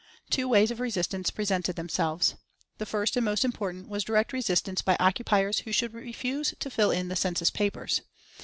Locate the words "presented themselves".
1.29-2.33